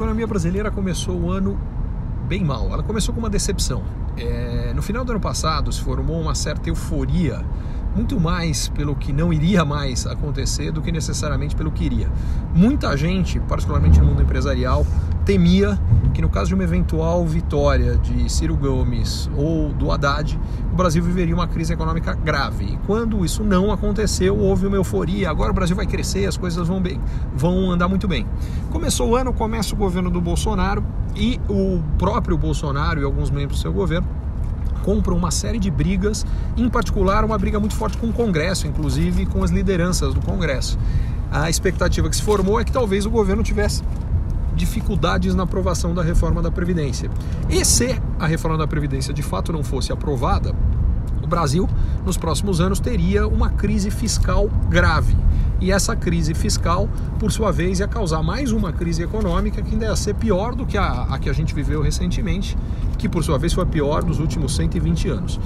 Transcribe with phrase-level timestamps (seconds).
[0.00, 1.60] economia brasileira começou o ano
[2.26, 2.72] bem mal.
[2.72, 3.82] Ela começou com uma decepção.
[4.16, 7.44] É, no final do ano passado se formou uma certa euforia
[7.94, 12.10] muito mais pelo que não iria mais acontecer do que necessariamente pelo que iria.
[12.54, 14.86] Muita gente, particularmente no mundo empresarial,
[15.24, 15.78] temia
[16.12, 20.38] que no caso de uma eventual vitória de Ciro Gomes ou do Haddad,
[20.72, 22.64] o Brasil viveria uma crise econômica grave.
[22.64, 25.30] E quando isso não aconteceu, houve uma euforia.
[25.30, 27.00] Agora o Brasil vai crescer, as coisas vão bem,
[27.34, 28.26] vão andar muito bem.
[28.70, 33.58] Começou o ano, começa o governo do Bolsonaro e o próprio Bolsonaro e alguns membros
[33.58, 34.06] do seu governo
[34.82, 36.24] compram uma série de brigas,
[36.56, 40.78] em particular uma briga muito forte com o Congresso, inclusive com as lideranças do Congresso.
[41.30, 43.82] A expectativa que se formou é que talvez o governo tivesse
[44.60, 47.10] dificuldades na aprovação da reforma da Previdência.
[47.48, 50.54] E se a reforma da Previdência de fato não fosse aprovada,
[51.22, 51.68] o Brasil,
[52.04, 55.16] nos próximos anos, teria uma crise fiscal grave.
[55.60, 56.88] E essa crise fiscal,
[57.18, 60.66] por sua vez, ia causar mais uma crise econômica que ainda ia ser pior do
[60.66, 62.56] que a, a que a gente viveu recentemente,
[63.00, 65.36] que por sua vez foi a pior dos últimos 120 anos.
[65.36, 65.40] Uh,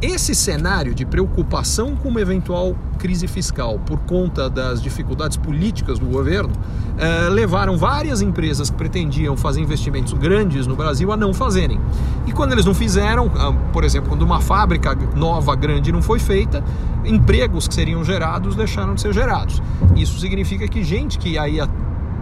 [0.00, 6.06] esse cenário de preocupação com uma eventual crise fiscal por conta das dificuldades políticas do
[6.06, 11.80] governo uh, levaram várias empresas que pretendiam fazer investimentos grandes no Brasil a não fazerem.
[12.24, 16.20] E quando eles não fizeram, uh, por exemplo, quando uma fábrica nova grande não foi
[16.20, 16.62] feita,
[17.04, 19.60] empregos que seriam gerados deixaram de ser gerados.
[19.96, 21.58] Isso significa que gente que aí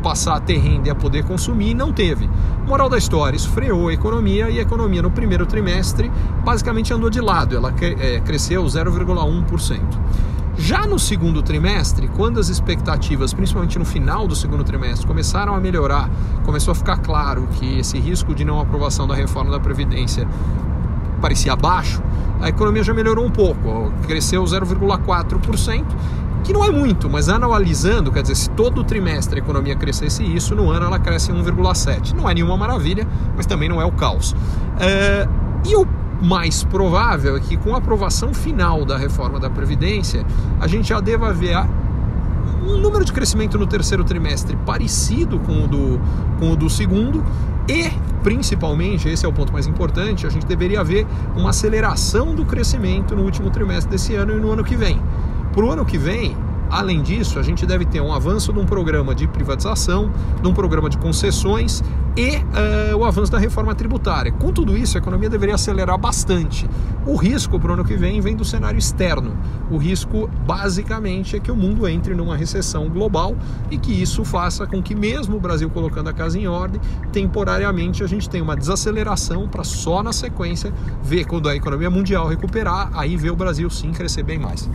[0.04, 2.28] passar a ter renda e a poder consumir não teve.
[2.66, 6.12] Moral da história, isso freou a economia e a economia no primeiro trimestre
[6.44, 9.80] basicamente andou de lado, ela é, cresceu 0,1%.
[10.56, 15.60] Já no segundo trimestre, quando as expectativas, principalmente no final do segundo trimestre, começaram a
[15.60, 16.08] melhorar,
[16.44, 20.28] começou a ficar claro que esse risco de não aprovação da reforma da Previdência
[21.20, 22.02] parecia baixo,
[22.40, 25.84] a economia já melhorou um pouco, cresceu 0,4%,
[26.44, 30.54] que não é muito, mas analisando, quer dizer, se todo trimestre a economia crescesse isso,
[30.54, 32.12] no ano ela cresce 1,7%.
[32.12, 34.36] Não é nenhuma maravilha, mas também não é o caos.
[34.78, 35.26] É,
[35.66, 35.86] e o
[36.22, 40.24] mais provável é que com a aprovação final da reforma da Previdência,
[40.60, 41.56] a gente já deva ver
[42.66, 46.00] um número de crescimento no terceiro trimestre parecido com o do,
[46.38, 47.24] com o do segundo
[47.66, 47.90] e,
[48.22, 53.16] principalmente, esse é o ponto mais importante, a gente deveria ver uma aceleração do crescimento
[53.16, 55.00] no último trimestre desse ano e no ano que vem.
[55.54, 56.36] Para o ano que vem,
[56.70, 60.10] Além disso, a gente deve ter um avanço de um programa de privatização,
[60.42, 61.84] de um programa de concessões
[62.16, 64.32] e uh, o avanço da reforma tributária.
[64.32, 66.68] Com tudo isso, a economia deveria acelerar bastante.
[67.06, 69.36] O risco para o ano que vem vem do cenário externo.
[69.70, 73.36] O risco, basicamente, é que o mundo entre numa recessão global
[73.70, 76.80] e que isso faça com que, mesmo o Brasil colocando a casa em ordem,
[77.12, 80.72] temporariamente a gente tenha uma desaceleração para só na sequência
[81.04, 84.68] ver quando a economia mundial recuperar, aí ver o Brasil sim crescer bem mais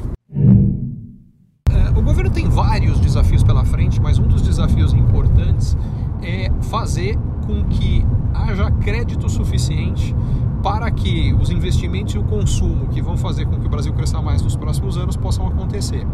[2.29, 5.77] tem vários desafios pela frente, mas um dos desafios importantes
[6.21, 10.15] é fazer com que haja crédito suficiente
[10.61, 14.21] para que os investimentos e o consumo que vão fazer com que o Brasil cresça
[14.21, 16.05] mais nos próximos anos possam acontecer.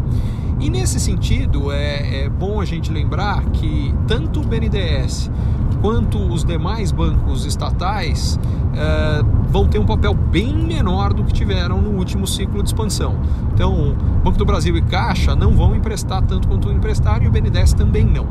[0.60, 5.30] E nesse sentido, é, é bom a gente lembrar que tanto o BNDES
[5.82, 8.38] quanto os demais bancos estatais
[8.76, 13.16] é, vão ter um papel bem menor do que tiveram no último ciclo de expansão.
[13.52, 17.72] Então, Banco do Brasil e Caixa não vão emprestar tanto quanto emprestaram e o BNDES
[17.72, 18.26] também não.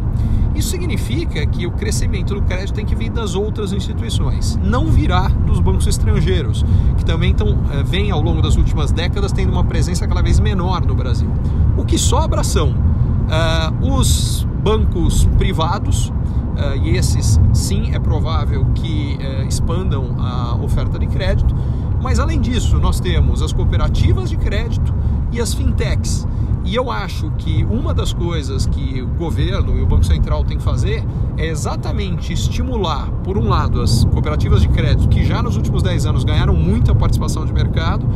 [0.53, 5.27] Isso significa que o crescimento do crédito tem que vir das outras instituições, não virá
[5.27, 6.63] dos bancos estrangeiros,
[6.97, 10.39] que também tão, é, vem ao longo das últimas décadas tendo uma presença cada vez
[10.39, 11.29] menor no Brasil.
[11.75, 16.11] O que sobra são uh, os bancos privados,
[16.55, 21.55] uh, e esses sim é provável que uh, expandam a oferta de crédito,
[22.01, 24.93] mas além disso, nós temos as cooperativas de crédito
[25.31, 26.27] e as fintechs.
[26.65, 30.57] E eu acho que uma das coisas que o governo e o Banco Central têm
[30.57, 31.05] que fazer
[31.37, 36.07] é exatamente estimular, por um lado, as cooperativas de crédito, que já nos últimos 10
[36.07, 38.07] anos ganharam muita participação de mercado,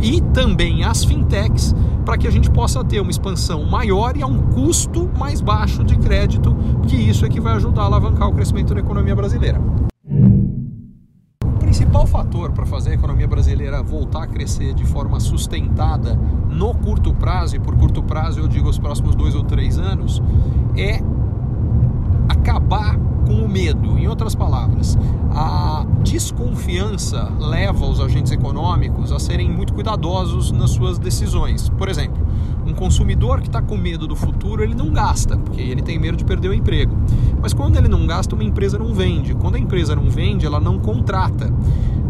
[0.00, 4.26] e também as fintechs, para que a gente possa ter uma expansão maior e a
[4.26, 6.56] um custo mais baixo de crédito,
[6.86, 9.60] que isso é que vai ajudar a alavancar o crescimento da economia brasileira.
[11.58, 16.18] Principal fator para fazer a economia brasileira voltar a crescer de forma sustentada
[16.48, 20.22] no curto prazo, e por curto prazo eu digo os próximos dois ou três anos,
[20.76, 21.02] é
[22.28, 23.98] acabar com o medo.
[23.98, 24.98] Em outras palavras,
[25.30, 31.68] a desconfiança leva os agentes econômicos a serem muito cuidadosos nas suas decisões.
[31.68, 32.26] Por exemplo,
[32.66, 36.16] um consumidor que está com medo do futuro, ele não gasta, porque ele tem medo
[36.16, 36.96] de perder o emprego.
[37.40, 39.34] Mas quando ele não gasta, uma empresa não vende.
[39.34, 41.52] Quando a empresa não vende, ela não contrata.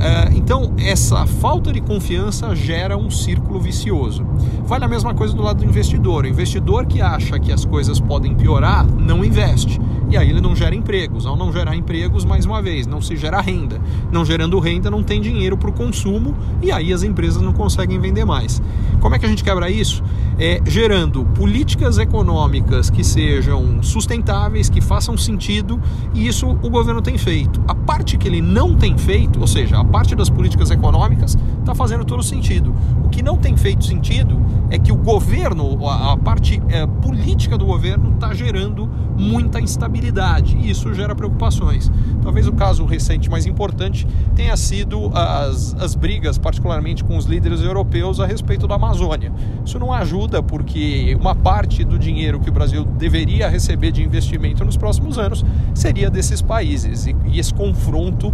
[0.00, 4.24] É, então, essa falta de confiança gera um círculo vicioso.
[4.64, 6.24] Vale a mesma coisa do lado do investidor.
[6.24, 9.80] O investidor que acha que as coisas podem piorar, não investe.
[10.10, 11.26] E aí ele não gera empregos.
[11.26, 13.80] Ao não gerar empregos, mais uma vez, não se gera renda.
[14.10, 17.98] Não gerando renda, não tem dinheiro para o consumo e aí as empresas não conseguem
[17.98, 18.62] vender mais.
[19.00, 20.02] Como é que a gente quebra isso?
[20.38, 25.80] É, gerando políticas econômicas que sejam sustentáveis, que façam sentido,
[26.14, 27.60] e isso o governo tem feito.
[27.66, 31.36] A parte que ele não tem feito, ou seja, a parte das políticas econômicas,
[31.68, 32.74] está fazendo todo sentido.
[33.04, 37.66] O que não tem feito sentido é que o governo, a parte é, política do
[37.66, 38.88] governo, está gerando
[39.18, 41.90] muita instabilidade e isso gera preocupações.
[42.22, 47.60] Talvez o caso recente mais importante tenha sido as, as brigas, particularmente com os líderes
[47.60, 49.30] europeus, a respeito da Amazônia.
[49.64, 54.64] Isso não ajuda porque uma parte do dinheiro que o Brasil deveria receber de investimento
[54.64, 55.44] nos próximos anos
[55.74, 58.32] seria desses países e, e esse confronto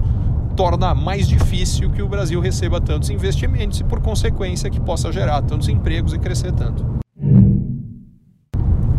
[0.54, 5.42] torna mais difícil que o Brasil receba tantos investimentos e, por consequência, que possa gerar
[5.42, 6.84] tantos empregos e crescer tanto.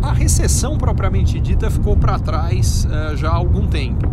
[0.02, 4.06] A recessão propriamente dita ficou para trás uh, já há algum tempo,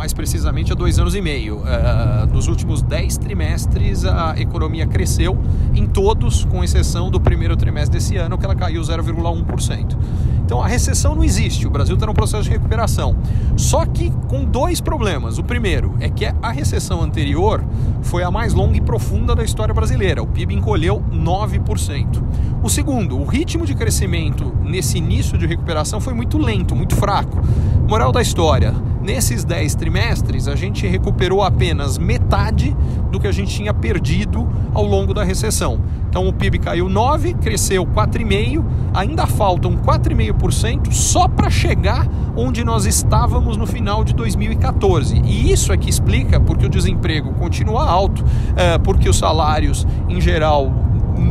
[0.00, 1.58] mais precisamente há dois anos e meio.
[1.58, 5.36] Uh, nos últimos dez trimestres, a economia cresceu
[5.74, 9.98] em todos, com exceção do primeiro trimestre desse ano, que ela caiu 0,1%.
[10.42, 13.14] Então a recessão não existe, o Brasil está num processo de recuperação.
[13.58, 15.36] Só que com dois problemas.
[15.36, 17.62] O primeiro é que a recessão anterior
[18.00, 20.22] foi a mais longa e profunda da história brasileira.
[20.22, 22.22] O PIB encolheu 9%.
[22.62, 27.40] O segundo, o ritmo de crescimento nesse início de recuperação foi muito lento, muito fraco.
[27.88, 32.76] Moral da história: nesses 10 trimestres, a gente recuperou apenas metade
[33.10, 35.80] do que a gente tinha perdido ao longo da recessão.
[36.10, 38.62] Então o PIB caiu 9, cresceu 4,5,
[38.92, 45.18] ainda faltam 4,5% só para chegar onde nós estávamos no final de 2014.
[45.24, 48.22] E isso é que explica porque o desemprego continua alto,
[48.54, 50.89] é, porque os salários em geral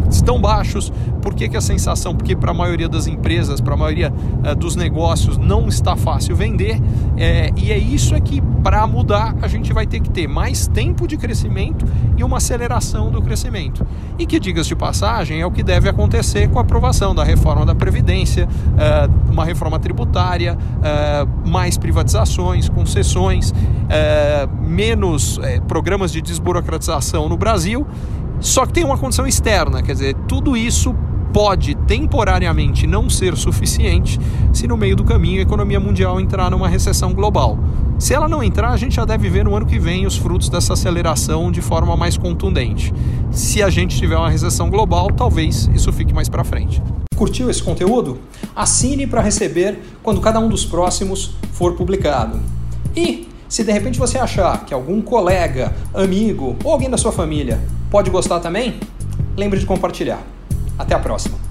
[0.09, 0.91] estão baixos,
[1.21, 2.15] por que, que a sensação?
[2.15, 6.35] Porque para a maioria das empresas, para a maioria uh, dos negócios, não está fácil
[6.35, 6.81] vender,
[7.17, 10.67] é, e é isso é que para mudar a gente vai ter que ter mais
[10.67, 11.85] tempo de crescimento
[12.17, 13.85] e uma aceleração do crescimento.
[14.17, 17.65] E que, diga-se de passagem, é o que deve acontecer com a aprovação da reforma
[17.65, 20.57] da Previdência, uh, uma reforma tributária,
[21.45, 23.53] mais privatizações, concessões,
[24.61, 27.85] menos programas de desburocratização no Brasil
[28.39, 30.95] só que tem uma condição externa, quer dizer, tudo isso
[31.33, 34.19] pode temporariamente não ser suficiente
[34.51, 37.59] se no meio do caminho a economia mundial entrar numa recessão global.
[37.99, 40.47] Se ela não entrar, a gente já deve ver no ano que vem os frutos
[40.47, 42.93] dessa aceleração de forma mais contundente.
[43.29, 46.81] Se a gente tiver uma recessão global, talvez isso fique mais para frente.
[47.15, 48.17] Curtiu esse conteúdo?
[48.55, 52.39] Assine para receber quando cada um dos próximos for publicado.
[52.95, 57.59] E se de repente você achar que algum colega, amigo ou alguém da sua família
[57.89, 58.79] pode gostar também,
[59.35, 60.21] lembre de compartilhar.
[60.77, 61.48] Até a próxima!